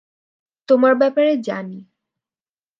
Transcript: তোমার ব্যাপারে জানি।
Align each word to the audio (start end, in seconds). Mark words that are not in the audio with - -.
তোমার 0.69 0.93
ব্যাপারে 0.95 1.31
জানি। 1.41 1.79